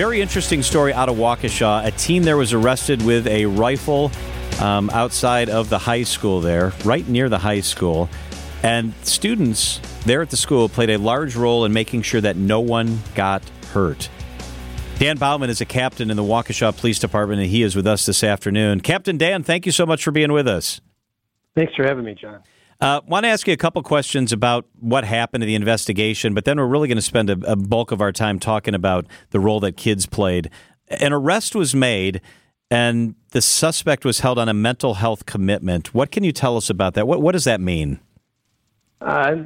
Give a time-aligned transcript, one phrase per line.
[0.00, 1.84] Very interesting story out of Waukesha.
[1.84, 4.10] A teen there was arrested with a rifle
[4.58, 8.08] um, outside of the high school there, right near the high school.
[8.62, 12.60] And students there at the school played a large role in making sure that no
[12.60, 13.42] one got
[13.74, 14.08] hurt.
[14.98, 18.06] Dan Baumann is a captain in the Waukesha Police Department, and he is with us
[18.06, 18.80] this afternoon.
[18.80, 20.80] Captain Dan, thank you so much for being with us.
[21.54, 22.42] Thanks for having me, John.
[22.80, 26.46] Uh, want to ask you a couple questions about what happened in the investigation, but
[26.46, 29.40] then we're really going to spend a, a, bulk of our time talking about the
[29.40, 30.48] role that kids played.
[30.88, 32.22] An arrest was made,
[32.70, 35.92] and the suspect was held on a mental health commitment.
[35.92, 37.06] What can you tell us about that?
[37.06, 38.00] What, what does that mean?
[39.02, 39.44] Uh,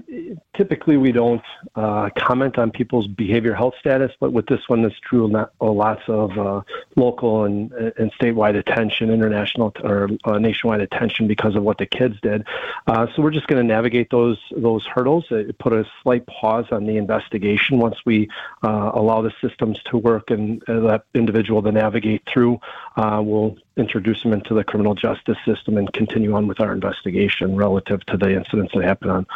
[0.54, 1.42] typically, we don't
[1.74, 5.28] uh, comment on people's behavior health status, but with this one, this true.
[5.28, 6.62] not, uh, lots of uh,
[6.96, 11.86] local and, and statewide attention, international t- or uh, nationwide attention because of what the
[11.86, 12.46] kids did.
[12.86, 15.26] Uh, so we're just going to navigate those those hurdles.
[15.30, 18.28] It put a slight pause on the investigation once we
[18.62, 22.58] allow the systems to work and that individual to navigate through.
[22.96, 28.04] we'll introduce them into the criminal justice system and continue on with our investigation relative
[28.06, 29.26] to the incidents that happened on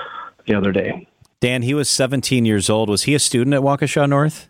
[0.48, 1.07] the other day.
[1.41, 2.89] Dan, he was 17 years old.
[2.89, 4.48] Was he a student at Waukesha North?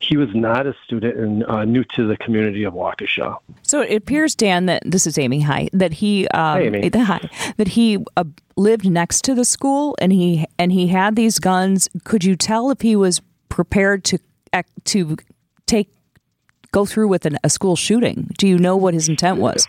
[0.00, 3.36] He was not a student and uh, new to the community of Waukesha.
[3.62, 5.40] So it appears, Dan, that this is Amy.
[5.40, 6.90] Hi, that he, um, hi, Amy.
[6.94, 8.24] hi, that he uh,
[8.56, 11.88] lived next to the school and he and he had these guns.
[12.04, 14.18] Could you tell if he was prepared to
[14.84, 15.16] to
[15.66, 15.92] take
[16.70, 18.30] go through with an, a school shooting?
[18.38, 19.66] Do you know what his intent was?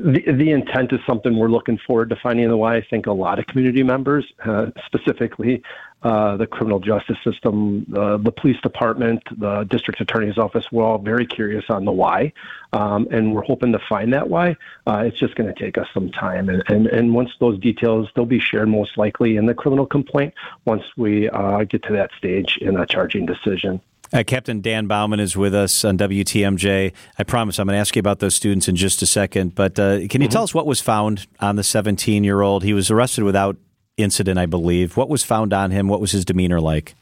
[0.00, 2.76] The, the intent is something we're looking forward to finding the why.
[2.76, 5.62] I think a lot of community members, uh, specifically
[6.02, 10.98] uh, the criminal justice system, uh, the police department, the district attorney's office, we're all
[10.98, 12.32] very curious on the why.
[12.72, 14.56] Um, and we're hoping to find that why.
[14.86, 16.48] Uh, it's just going to take us some time.
[16.48, 20.32] And, and, and once those details, they'll be shared most likely in the criminal complaint
[20.64, 23.80] once we uh, get to that stage in a charging decision.
[24.12, 26.92] Uh, Captain Dan Baumann is with us on WTMJ.
[27.18, 29.54] I promise I'm going to ask you about those students in just a second.
[29.54, 30.26] But uh, can you mm-hmm.
[30.28, 32.62] tell us what was found on the 17 year old?
[32.62, 33.56] He was arrested without
[33.96, 34.98] incident, I believe.
[34.98, 35.88] What was found on him?
[35.88, 36.94] What was his demeanor like?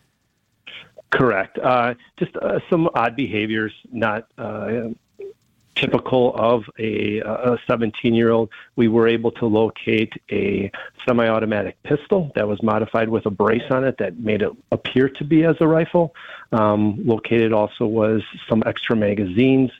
[1.10, 1.58] Correct.
[1.58, 4.90] Uh, just uh, some odd behaviors, not uh,
[5.80, 7.22] typical of a
[7.66, 8.50] 17 year old.
[8.76, 10.70] We were able to locate a
[11.06, 15.08] semi automatic pistol that was modified with a brace on it that made it appear
[15.08, 16.14] to be as a rifle.
[16.52, 19.70] Um, located also was some extra magazines,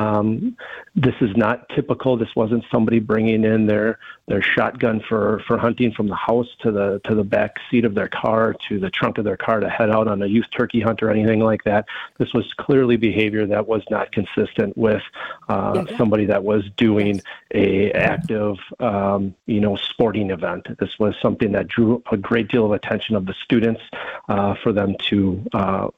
[0.00, 0.56] um,
[0.94, 2.16] this is not typical.
[2.16, 6.72] This wasn't somebody bringing in their their shotgun for for hunting from the house to
[6.72, 9.68] the to the back seat of their car to the trunk of their car to
[9.68, 11.84] head out on a youth turkey hunt or anything like that.
[12.18, 15.02] This was clearly behavior that was not consistent with
[15.50, 15.96] uh, yeah.
[15.98, 17.20] somebody that was doing
[17.54, 20.66] a active um, you know sporting event.
[20.78, 23.82] This was something that drew a great deal of attention of the students
[24.30, 25.44] uh, for them to.
[25.52, 25.88] Uh,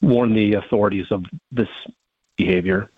[0.00, 1.68] warn the authorities of this
[2.36, 2.90] behavior.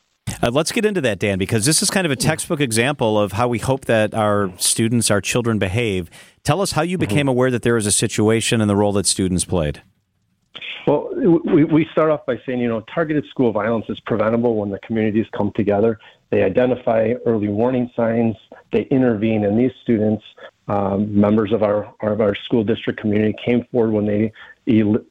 [0.43, 3.33] Uh, let's get into that, Dan, because this is kind of a textbook example of
[3.33, 6.11] how we hope that our students, our children behave.
[6.43, 7.29] Tell us how you became mm-hmm.
[7.29, 9.83] aware that there was a situation and the role that students played.
[10.87, 11.11] Well,
[11.45, 14.79] we, we start off by saying, you know, targeted school violence is preventable when the
[14.81, 15.99] communities come together.
[16.31, 18.37] They identify early warning signs,
[18.73, 20.23] they intervene, and these students,
[20.69, 24.33] um, members of our, of our school district community, came forward when they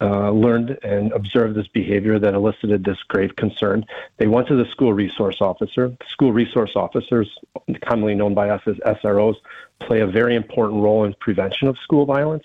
[0.01, 3.85] uh, learned and observed this behavior that elicited this grave concern.
[4.17, 5.95] They went to the school resource officer.
[6.09, 7.29] School resource officers,
[7.81, 9.35] commonly known by us as SROs,
[9.79, 12.43] play a very important role in prevention of school violence.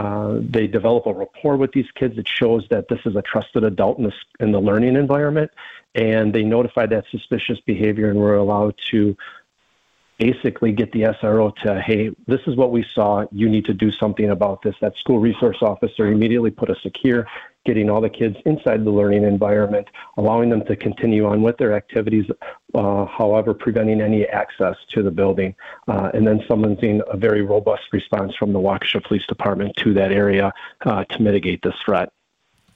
[0.00, 3.64] Uh, they develop a rapport with these kids that shows that this is a trusted
[3.64, 5.50] adult in, this, in the learning environment,
[5.94, 9.16] and they notify that suspicious behavior and were allowed to
[10.18, 13.24] basically get the SRO to, hey, this is what we saw.
[13.30, 14.74] You need to do something about this.
[14.80, 17.26] That school resource officer immediately put a secure,
[17.64, 19.86] getting all the kids inside the learning environment,
[20.16, 22.26] allowing them to continue on with their activities,
[22.74, 25.54] uh, however, preventing any access to the building.
[25.86, 30.10] Uh, and then summoning a very robust response from the Waukesha Police Department to that
[30.10, 30.52] area
[30.84, 32.10] uh, to mitigate this threat.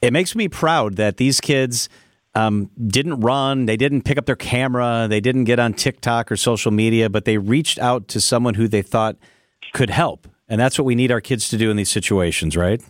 [0.00, 1.88] It makes me proud that these kids
[2.34, 6.37] um, didn't run, they didn't pick up their camera, they didn't get on TikTok or
[6.37, 9.17] social media, but they reached out to someone who they thought
[9.73, 10.29] could help.
[10.49, 12.82] And that's what we need our kids to do in these situations, right?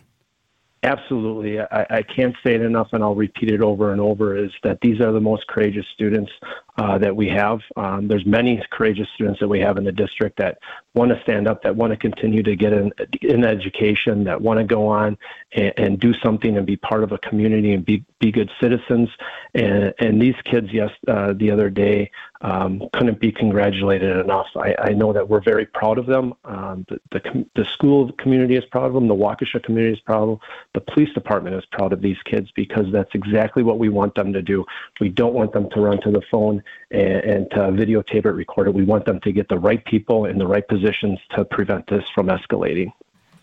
[0.83, 1.61] Absolutely.
[1.61, 4.81] I, I, can't say it enough, and I'll repeat it over and over is that
[4.81, 6.29] these are the most courageous students
[6.77, 7.59] uh, that we have.
[7.77, 10.57] Um, there's many courageous students that we have in the district that
[10.93, 12.91] want to stand up, that want to continue to get an,
[13.21, 15.17] an education, that want to go on
[15.53, 19.09] and, and, do something and be part of a community and be, be good citizens.
[19.53, 24.47] And, and these kids, yes, uh, the other day um, couldn't be congratulated enough.
[24.55, 26.33] I, I, know that we're very proud of them.
[26.43, 29.07] Um, the, the, the, school community is proud of them.
[29.07, 30.39] The Waukesha community is proud of them.
[30.73, 34.33] The police department is proud of these kids because that's exactly what we want them
[34.33, 34.65] to do.
[34.99, 38.67] We don't want them to run to the phone and, and to videotape it, record
[38.67, 38.73] it.
[38.73, 42.03] We want them to get the right people in the right positions to prevent this
[42.15, 42.91] from escalating.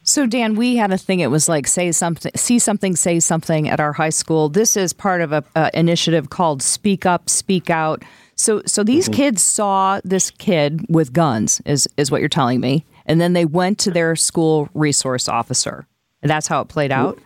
[0.02, 1.20] So Dan, we had a thing.
[1.20, 4.48] It was like say something, see something, say something at our high school.
[4.48, 8.02] This is part of a, initiative called Speak Up, Speak Out.
[8.34, 9.14] So, so these mm-hmm.
[9.14, 13.44] kids saw this kid with guns, is is what you're telling me, and then they
[13.44, 15.86] went to their school resource officer.
[16.22, 17.18] That's how it played out.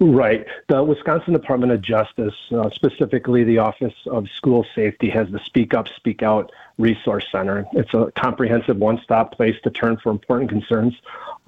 [0.00, 0.46] Right.
[0.68, 5.74] The Wisconsin Department of Justice, uh, specifically the Office of School Safety, has the Speak
[5.74, 7.66] Up, Speak Out Resource Center.
[7.72, 10.94] It's a comprehensive one stop place to turn for important concerns,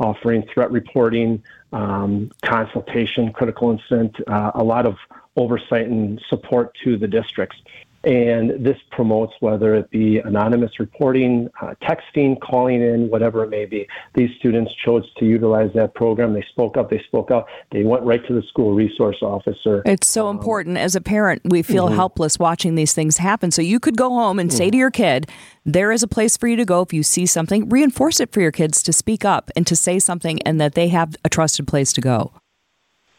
[0.00, 4.96] offering threat reporting, um, consultation, critical incident, uh, a lot of
[5.36, 7.56] oversight and support to the districts.
[8.02, 13.66] And this promotes whether it be anonymous reporting, uh, texting, calling in, whatever it may
[13.66, 13.86] be.
[14.14, 16.32] These students chose to utilize that program.
[16.32, 19.82] They spoke up, they spoke out, they went right to the school resource officer.
[19.84, 20.78] It's so um, important.
[20.78, 21.96] As a parent, we feel mm-hmm.
[21.96, 23.50] helpless watching these things happen.
[23.50, 24.56] So you could go home and mm-hmm.
[24.56, 25.28] say to your kid,
[25.66, 27.68] there is a place for you to go if you see something.
[27.68, 30.88] Reinforce it for your kids to speak up and to say something and that they
[30.88, 32.39] have a trusted place to go.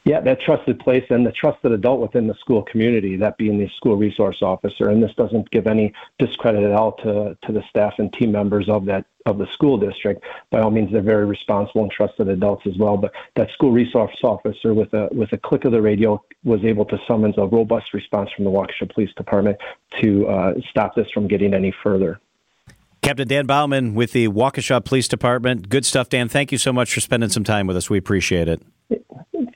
[0.03, 3.69] Yeah, that trusted place and the trusted adult within the school community, that being the
[3.77, 4.89] school resource officer.
[4.89, 8.67] And this doesn't give any discredit at all to, to the staff and team members
[8.67, 10.23] of that of the school district.
[10.49, 12.97] By all means, they're very responsible and trusted adults as well.
[12.97, 16.85] But that school resource officer, with a with a click of the radio, was able
[16.85, 19.57] to summons a robust response from the Waukesha Police Department
[19.99, 22.19] to uh, stop this from getting any further.
[23.03, 25.69] Captain Dan Baumann with the Waukesha Police Department.
[25.69, 26.27] Good stuff, Dan.
[26.27, 27.89] Thank you so much for spending some time with us.
[27.89, 28.61] We appreciate it.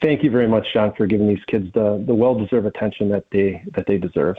[0.06, 3.25] Thank you very much, John, for giving these kids the, the well deserved attention that
[3.31, 4.36] they that they deserve.